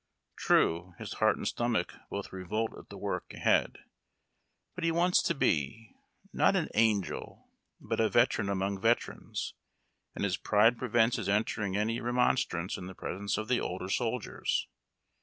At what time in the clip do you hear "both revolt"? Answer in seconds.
2.09-2.75